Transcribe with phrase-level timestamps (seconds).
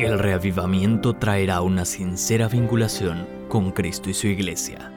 [0.00, 4.90] El reavivamiento traerá una sincera vinculación con Cristo y su iglesia.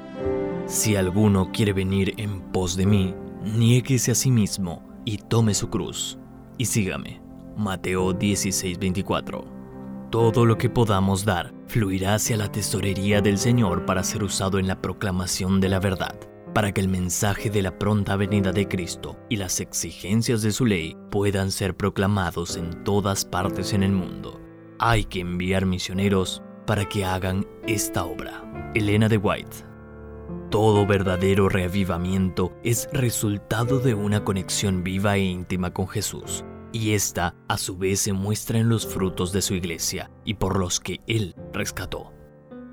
[0.66, 3.14] Si alguno quiere venir en pos de mí,
[3.44, 6.18] niéguese a sí mismo y tome su cruz,
[6.58, 7.22] y sígame.
[7.58, 9.44] Mateo 16:24.
[10.10, 14.68] Todo lo que podamos dar fluirá hacia la tesorería del Señor para ser usado en
[14.68, 16.16] la proclamación de la verdad,
[16.54, 20.66] para que el mensaje de la pronta venida de Cristo y las exigencias de su
[20.66, 24.43] ley puedan ser proclamados en todas partes en el mundo.
[24.86, 28.44] Hay que enviar misioneros para que hagan esta obra.
[28.76, 29.66] Elena de White.
[30.52, 37.34] Todo verdadero reavivamiento es resultado de una conexión viva e íntima con Jesús, y esta
[37.48, 41.00] a su vez se muestra en los frutos de su iglesia y por los que
[41.08, 42.12] Él rescató.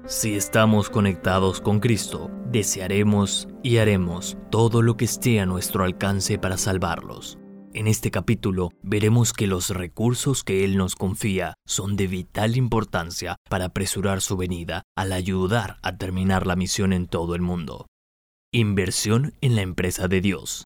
[0.05, 6.41] Si estamos conectados con Cristo, desearemos y haremos todo lo que esté a nuestro alcance
[6.41, 7.38] para salvarlos.
[7.73, 13.37] En este capítulo veremos que los recursos que Él nos confía son de vital importancia
[13.48, 17.86] para apresurar su venida al ayudar a terminar la misión en todo el mundo.
[18.53, 20.64] Inversión en la empresa de Dios.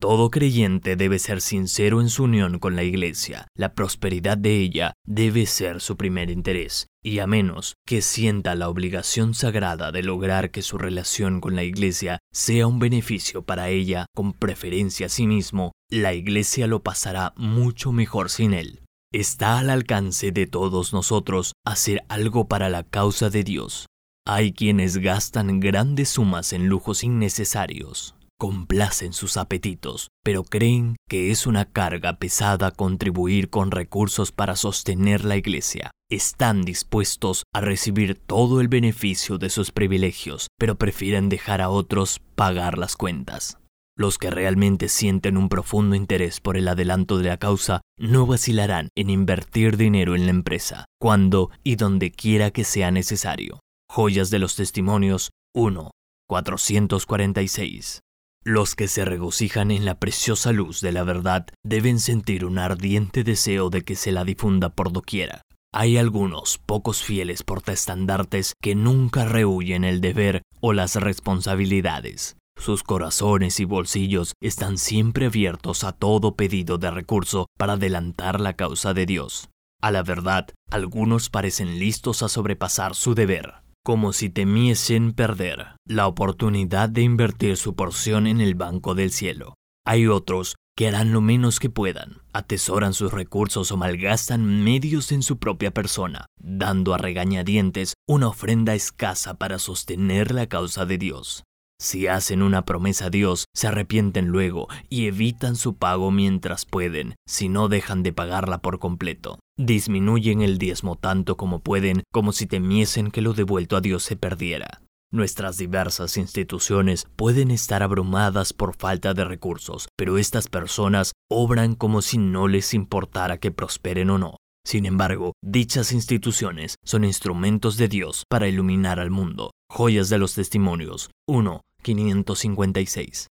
[0.00, 3.48] Todo creyente debe ser sincero en su unión con la Iglesia.
[3.56, 8.68] La prosperidad de ella debe ser su primer interés, y a menos que sienta la
[8.68, 14.06] obligación sagrada de lograr que su relación con la Iglesia sea un beneficio para ella
[14.14, 18.84] con preferencia a sí mismo, la Iglesia lo pasará mucho mejor sin él.
[19.12, 23.86] Está al alcance de todos nosotros hacer algo para la causa de Dios.
[24.24, 31.46] Hay quienes gastan grandes sumas en lujos innecesarios complacen sus apetitos, pero creen que es
[31.46, 35.90] una carga pesada contribuir con recursos para sostener la iglesia.
[36.10, 42.20] Están dispuestos a recibir todo el beneficio de sus privilegios, pero prefieren dejar a otros
[42.36, 43.58] pagar las cuentas.
[43.96, 48.90] Los que realmente sienten un profundo interés por el adelanto de la causa no vacilarán
[48.94, 53.58] en invertir dinero en la empresa, cuando y donde quiera que sea necesario.
[53.90, 55.90] Joyas de los Testimonios 1.
[56.28, 58.00] 446.
[58.48, 63.22] Los que se regocijan en la preciosa luz de la verdad deben sentir un ardiente
[63.22, 65.42] deseo de que se la difunda por doquiera.
[65.70, 72.38] Hay algunos pocos fieles portaestandartes que nunca rehuyen el deber o las responsabilidades.
[72.56, 78.54] Sus corazones y bolsillos están siempre abiertos a todo pedido de recurso para adelantar la
[78.54, 79.50] causa de Dios.
[79.82, 86.06] A la verdad, algunos parecen listos a sobrepasar su deber como si temiesen perder la
[86.06, 89.54] oportunidad de invertir su porción en el banco del cielo.
[89.84, 95.22] Hay otros que harán lo menos que puedan, atesoran sus recursos o malgastan medios en
[95.24, 101.42] su propia persona, dando a regañadientes una ofrenda escasa para sostener la causa de Dios.
[101.80, 107.14] Si hacen una promesa a Dios, se arrepienten luego y evitan su pago mientras pueden,
[107.24, 109.38] si no dejan de pagarla por completo.
[109.56, 114.16] Disminuyen el diezmo tanto como pueden, como si temiesen que lo devuelto a Dios se
[114.16, 114.82] perdiera.
[115.12, 122.02] Nuestras diversas instituciones pueden estar abrumadas por falta de recursos, pero estas personas obran como
[122.02, 124.36] si no les importara que prosperen o no.
[124.66, 129.52] Sin embargo, dichas instituciones son instrumentos de Dios para iluminar al mundo.
[129.70, 131.62] Joyas de los Testimonios 1.
[131.82, 133.28] 556.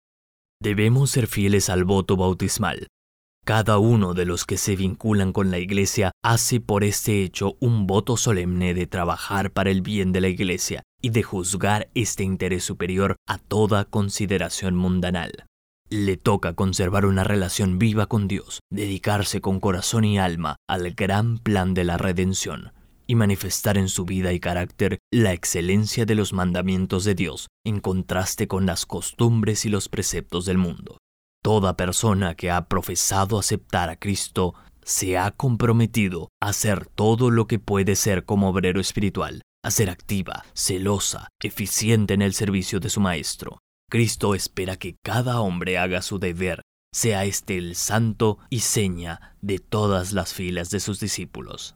[0.61, 2.87] Debemos ser fieles al voto bautismal.
[3.43, 7.87] Cada uno de los que se vinculan con la Iglesia hace por este hecho un
[7.87, 12.63] voto solemne de trabajar para el bien de la Iglesia y de juzgar este interés
[12.63, 15.45] superior a toda consideración mundanal.
[15.89, 21.39] Le toca conservar una relación viva con Dios, dedicarse con corazón y alma al gran
[21.39, 22.71] plan de la redención,
[23.07, 27.79] y manifestar en su vida y carácter la excelencia de los mandamientos de Dios en
[27.79, 30.97] contraste con las costumbres y los preceptos del mundo.
[31.43, 34.53] Toda persona que ha profesado aceptar a Cristo
[34.83, 39.89] se ha comprometido a hacer todo lo que puede ser como obrero espiritual, a ser
[39.89, 43.59] activa, celosa, eficiente en el servicio de su Maestro.
[43.89, 46.61] Cristo espera que cada hombre haga su deber,
[46.93, 51.75] sea este el santo y seña de todas las filas de sus discípulos.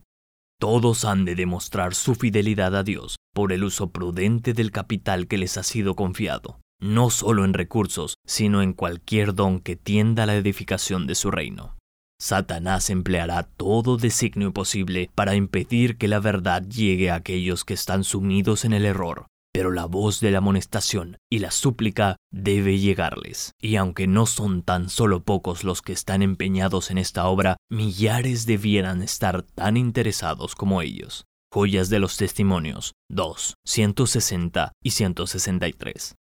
[0.60, 5.38] Todos han de demostrar su fidelidad a Dios por el uso prudente del capital que
[5.38, 10.26] les ha sido confiado, no solo en recursos, sino en cualquier don que tienda a
[10.26, 11.76] la edificación de su reino.
[12.20, 18.06] Satanás empleará todo designio posible para impedir que la verdad llegue a aquellos que están
[18.06, 23.54] sumidos en el error, pero la voz de la amonestación y la súplica debe llegarles.
[23.58, 28.46] Y aunque no son tan solo pocos los que están empeñados en esta obra, millares
[28.46, 31.24] debieran estar tan interesados como ellos.
[31.54, 36.16] Joyas de los Testimonios 2, 160 y 163.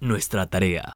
[0.00, 0.94] Nuestra tarea.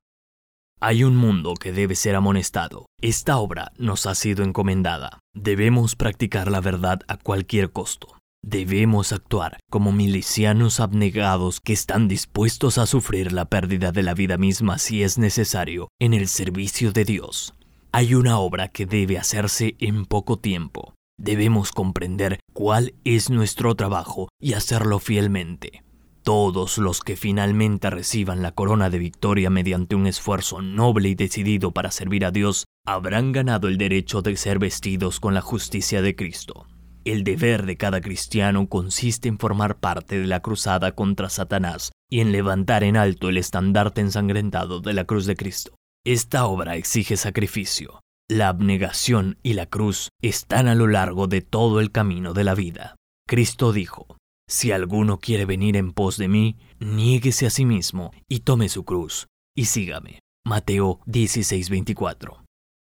[0.81, 2.87] Hay un mundo que debe ser amonestado.
[3.03, 5.19] Esta obra nos ha sido encomendada.
[5.35, 8.20] Debemos practicar la verdad a cualquier costo.
[8.43, 14.39] Debemos actuar como milicianos abnegados que están dispuestos a sufrir la pérdida de la vida
[14.39, 17.55] misma si es necesario en el servicio de Dios.
[17.93, 20.95] Hay una obra que debe hacerse en poco tiempo.
[21.19, 25.85] Debemos comprender cuál es nuestro trabajo y hacerlo fielmente.
[26.23, 31.73] Todos los que finalmente reciban la corona de victoria mediante un esfuerzo noble y decidido
[31.73, 36.17] para servir a Dios habrán ganado el derecho de ser vestidos con la justicia de
[36.17, 36.67] Cristo.
[37.05, 42.21] El deber de cada cristiano consiste en formar parte de la cruzada contra Satanás y
[42.21, 45.75] en levantar en alto el estandarte ensangrentado de la cruz de Cristo.
[46.05, 48.01] Esta obra exige sacrificio.
[48.29, 52.55] La abnegación y la cruz están a lo largo de todo el camino de la
[52.55, 52.97] vida.
[53.27, 54.19] Cristo dijo,
[54.49, 58.85] si alguno quiere venir en pos de mí, niéguese a sí mismo y tome su
[58.85, 59.27] cruz,
[59.57, 60.19] y sígame.
[60.45, 62.43] Mateo 16:24.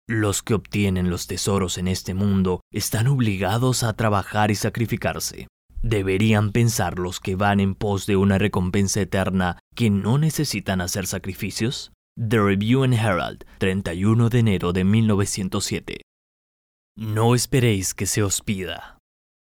[0.09, 5.49] Los que obtienen los tesoros en este mundo están obligados a trabajar y sacrificarse.
[5.83, 11.07] Deberían pensar los que van en pos de una recompensa eterna que no necesitan hacer
[11.07, 11.93] sacrificios.
[12.17, 16.03] The Review and Herald, 31 de enero de 1907.
[16.97, 18.99] No esperéis que se os pida,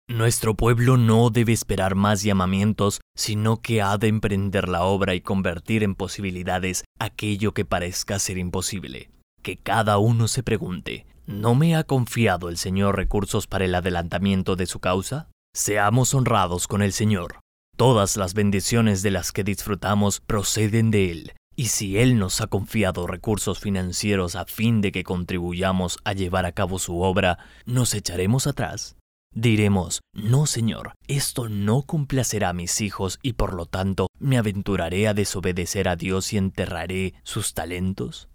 [0.08, 5.20] nuestro pueblo no debe esperar más llamamientos, sino que ha de emprender la obra y
[5.20, 9.11] convertir en posibilidades aquello que parezca ser imposible.
[9.46, 14.56] Que cada uno se pregunte, ¿no me ha confiado el Señor recursos para el adelantamiento
[14.56, 15.28] de su causa?
[15.54, 17.38] Seamos honrados con el Señor.
[17.76, 22.48] Todas las bendiciones de las que disfrutamos proceden de Él, y si Él nos ha
[22.48, 27.94] confiado recursos financieros a fin de que contribuyamos a llevar a cabo su obra, ¿nos
[27.94, 28.96] echaremos atrás?
[29.32, 35.06] Diremos, no Señor, esto no complacerá a mis hijos y por lo tanto me aventuraré
[35.06, 38.28] a desobedecer a Dios y enterraré sus talentos.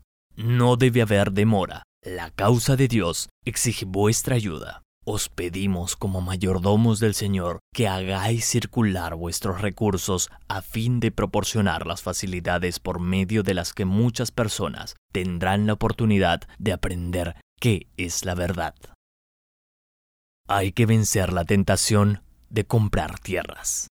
[0.44, 1.84] No debe haber demora.
[2.04, 4.82] La causa de Dios exige vuestra ayuda.
[5.06, 11.86] Os pedimos como mayordomos del Señor que hagáis circular vuestros recursos a fin de proporcionar
[11.86, 17.88] las facilidades por medio de las que muchas personas tendrán la oportunidad de aprender qué
[17.98, 18.74] es la verdad.
[20.48, 23.90] Hay que vencer la tentación de comprar tierras.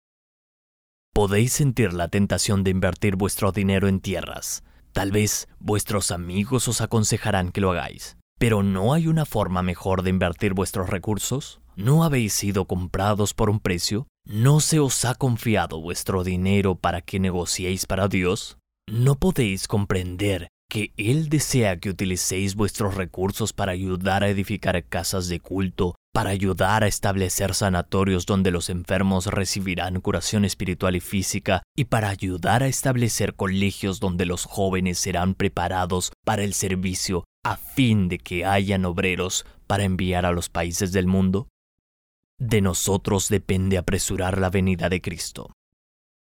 [1.14, 4.64] Podéis sentir la tentación de invertir vuestro dinero en tierras.
[4.98, 8.18] Tal vez vuestros amigos os aconsejarán que lo hagáis.
[8.40, 11.62] Pero ¿no hay una forma mejor de invertir vuestros recursos?
[11.76, 14.08] ¿No habéis sido comprados por un precio?
[14.26, 18.58] ¿No se os ha confiado vuestro dinero para que negociéis para Dios?
[18.92, 25.28] ¿No podéis comprender que Él desea que utilicéis vuestros recursos para ayudar a edificar casas
[25.28, 31.62] de culto, para ayudar a establecer sanatorios donde los enfermos recibirán curación espiritual y física,
[31.76, 37.56] y para ayudar a establecer colegios donde los jóvenes serán preparados para el servicio a
[37.56, 41.50] fin de que hayan obreros para enviar a los países del mundo?
[42.40, 45.52] De nosotros depende apresurar la venida de Cristo.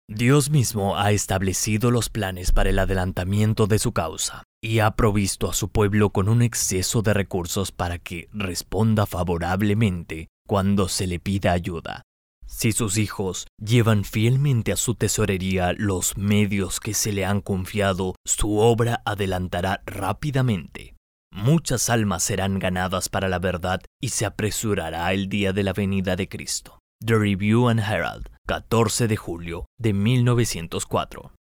[0.08, 5.48] Dios mismo ha establecido los planes para el adelantamiento de su causa y ha provisto
[5.48, 11.20] a su pueblo con un exceso de recursos para que responda favorablemente cuando se le
[11.20, 12.02] pida ayuda.
[12.46, 18.16] Si sus hijos llevan fielmente a su tesorería los medios que se le han confiado,
[18.24, 20.94] su obra adelantará rápidamente.
[21.32, 26.16] Muchas almas serán ganadas para la verdad y se apresurará el día de la venida
[26.16, 26.78] de Cristo.
[27.04, 31.35] The Review and Herald, 14 de julio de 1904.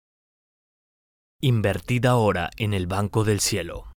[1.42, 3.92] Invertida ahora en el Banco del Cielo.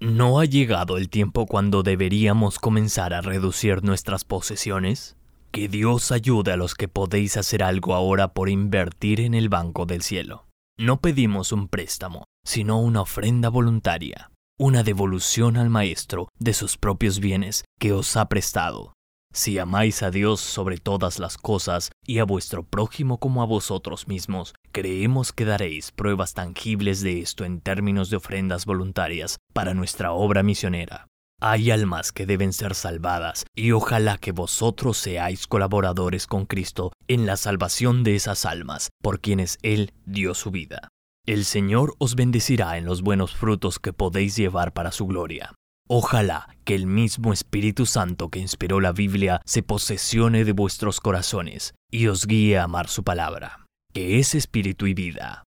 [0.00, 5.16] ¿No ha llegado el tiempo cuando deberíamos comenzar a reducir nuestras posesiones?
[5.50, 9.84] Que Dios ayude a los que podéis hacer algo ahora por invertir en el Banco
[9.84, 10.46] del Cielo.
[10.78, 17.18] No pedimos un préstamo, sino una ofrenda voluntaria, una devolución al Maestro de sus propios
[17.18, 18.92] bienes que os ha prestado.
[19.38, 24.08] Si amáis a Dios sobre todas las cosas y a vuestro prójimo como a vosotros
[24.08, 30.10] mismos, creemos que daréis pruebas tangibles de esto en términos de ofrendas voluntarias para nuestra
[30.10, 31.06] obra misionera.
[31.40, 37.24] Hay almas que deben ser salvadas y ojalá que vosotros seáis colaboradores con Cristo en
[37.24, 40.88] la salvación de esas almas por quienes Él dio su vida.
[41.26, 45.54] El Señor os bendecirá en los buenos frutos que podéis llevar para su gloria.
[45.90, 51.72] Ojalá que el mismo Espíritu Santo que inspiró la Biblia se posesione de vuestros corazones
[51.90, 53.64] y os guíe a amar su palabra,
[53.94, 55.44] que es espíritu y vida.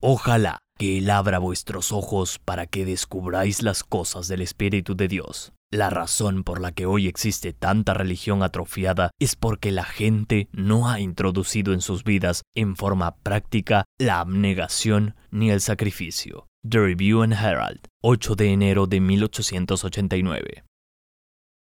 [0.00, 5.52] Ojalá que Él abra vuestros ojos para que descubráis las cosas del Espíritu de Dios,
[5.70, 10.88] La razón por la que hoy existe tanta religión atrofiada es porque la gente no
[10.88, 16.46] ha introducido en sus vidas en forma práctica la abnegación ni el sacrificio.
[16.66, 20.64] The Review and Herald, 8 de enero de 1889.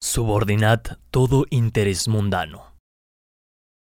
[0.00, 0.80] Subordinad
[1.10, 2.74] todo interés mundano.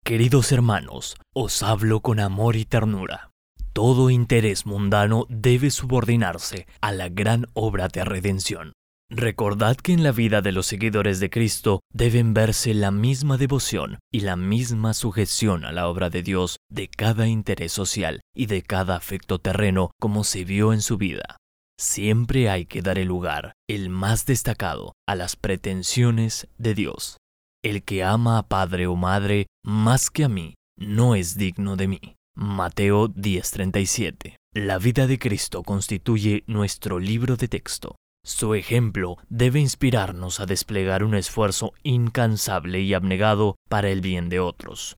[0.04, 3.30] Queridos hermanos, os hablo con amor y ternura.
[3.72, 8.72] Todo interés mundano debe subordinarse a la gran obra de redención.
[9.14, 13.98] Recordad que en la vida de los seguidores de Cristo deben verse la misma devoción
[14.10, 18.62] y la misma sujeción a la obra de Dios de cada interés social y de
[18.62, 21.36] cada afecto terreno como se vio en su vida.
[21.78, 27.18] Siempre hay que dar el lugar, el más destacado, a las pretensiones de Dios.
[27.62, 31.86] El que ama a padre o madre más que a mí, no es digno de
[31.86, 32.00] mí.
[32.34, 34.38] Mateo 10:37.
[34.54, 37.96] La vida de Cristo constituye nuestro libro de texto.
[38.24, 44.38] Su ejemplo debe inspirarnos a desplegar un esfuerzo incansable y abnegado para el bien de
[44.38, 44.96] otros.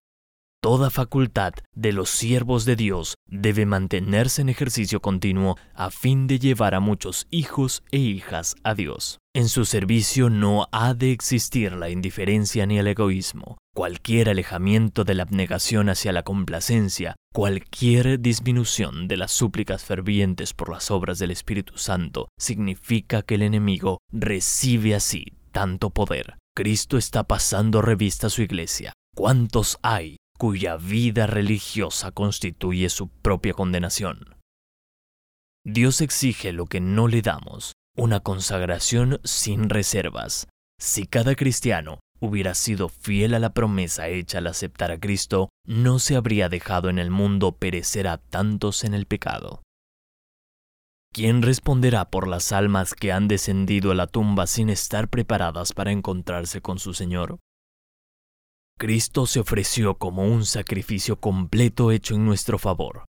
[0.65, 6.39] Toda facultad de los siervos de Dios debe mantenerse en ejercicio continuo a fin de
[6.39, 9.19] llevar a muchos hijos e hijas a Dios.
[9.35, 13.59] En su servicio no ha de existir la indiferencia ni el egoísmo.
[13.75, 20.73] Cualquier alejamiento de la abnegación hacia la complacencia, cualquier disminución de las súplicas fervientes por
[20.73, 26.39] las obras del Espíritu Santo, significa que el enemigo recibe así tanto poder.
[26.57, 28.95] Cristo está pasando revista a su iglesia.
[29.15, 34.37] ¿Cuántos hay cuya vida religiosa constituye su propia condenación?
[35.65, 40.47] Dios exige lo que no le damos, una consagración sin reservas.
[40.79, 45.99] Si cada cristiano hubiera sido fiel a la promesa hecha al aceptar a Cristo, no
[45.99, 49.63] se habría dejado en el mundo perecer a tantos en el pecado.
[51.13, 55.93] ¿Quién responderá por las almas que han descendido a la tumba sin estar preparadas para
[55.93, 57.39] encontrarse con su Señor?
[58.77, 63.05] Cristo se ofreció como un sacrificio completo hecho en nuestro favor.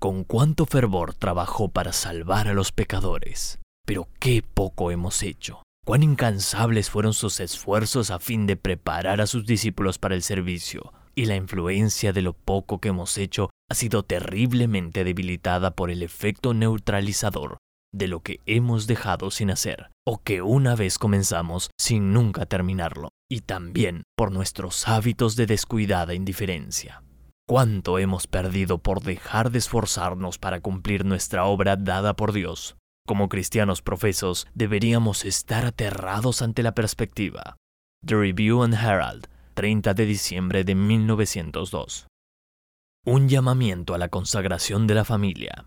[0.00, 3.58] Con cuánto fervor trabajó para salvar a los pecadores.
[3.84, 5.62] Pero qué poco hemos hecho.
[5.84, 10.92] Cuán incansables fueron sus esfuerzos a fin de preparar a sus discípulos para el servicio,
[11.16, 16.02] y la influencia de lo poco que hemos hecho ha sido terriblemente debilitada por el
[16.02, 17.58] efecto neutralizador
[17.98, 23.10] de lo que hemos dejado sin hacer, o que una vez comenzamos sin nunca terminarlo,
[23.30, 27.02] y también por nuestros hábitos de descuidada indiferencia.
[27.46, 32.76] ¿Cuánto hemos perdido por dejar de esforzarnos para cumplir nuestra obra dada por Dios?
[33.06, 37.56] Como cristianos profesos, deberíamos estar aterrados ante la perspectiva.
[38.06, 42.06] The Review and Herald, 30 de diciembre de 1902.
[43.06, 45.66] Un llamamiento a la consagración de la familia.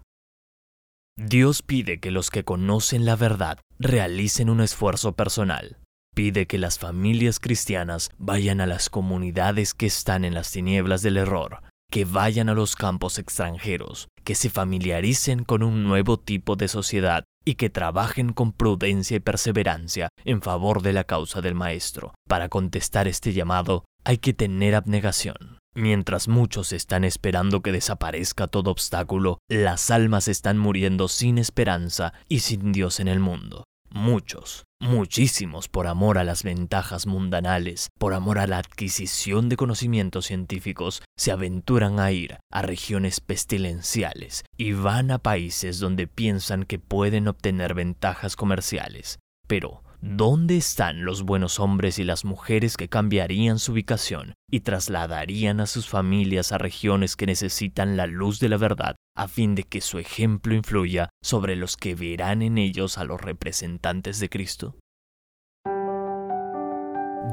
[1.18, 5.78] Dios pide que los que conocen la verdad realicen un esfuerzo personal.
[6.16, 11.18] Pide que las familias cristianas vayan a las comunidades que están en las tinieblas del
[11.18, 16.70] error que vayan a los campos extranjeros, que se familiaricen con un nuevo tipo de
[16.70, 22.14] sociedad y que trabajen con prudencia y perseverancia en favor de la causa del Maestro.
[22.28, 25.51] Para contestar este llamado hay que tener abnegación.
[25.74, 32.40] Mientras muchos están esperando que desaparezca todo obstáculo, las almas están muriendo sin esperanza y
[32.40, 33.64] sin Dios en el mundo.
[33.90, 40.26] Muchos, muchísimos por amor a las ventajas mundanales, por amor a la adquisición de conocimientos
[40.26, 46.80] científicos, se aventuran a ir a regiones pestilenciales y van a países donde piensan que
[46.80, 49.20] pueden obtener ventajas comerciales.
[49.48, 55.60] Pero, ¿Dónde están los buenos hombres y las mujeres que cambiarían su ubicación y trasladarían
[55.60, 59.62] a sus familias a regiones que necesitan la luz de la verdad a fin de
[59.62, 64.76] que su ejemplo influya sobre los que verán en ellos a los representantes de Cristo?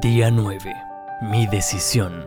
[0.03, 0.75] Día 9.
[1.23, 2.27] Mi decisión.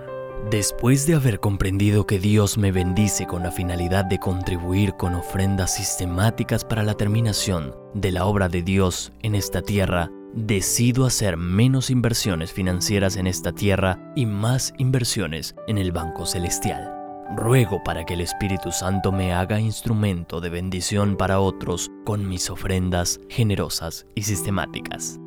[0.50, 5.76] Después de haber comprendido que Dios me bendice con la finalidad de contribuir con ofrendas
[5.76, 11.90] sistemáticas para la terminación de la obra de Dios en esta tierra, decido hacer menos
[11.90, 16.98] inversiones financieras en esta tierra y más inversiones en el Banco Celestial.
[17.36, 22.50] Ruego para que el Espíritu Santo me haga instrumento de bendición para otros con mis
[22.50, 25.20] ofrendas generosas y sistemáticas.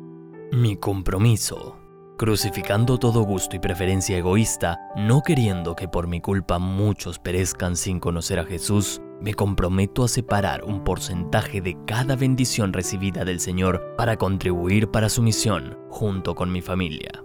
[0.51, 1.79] Mi compromiso.
[2.17, 7.99] Crucificando todo gusto y preferencia egoísta, no queriendo que por mi culpa muchos perezcan sin
[7.99, 13.95] conocer a Jesús, me comprometo a separar un porcentaje de cada bendición recibida del Señor
[13.97, 17.23] para contribuir para su misión junto con mi familia.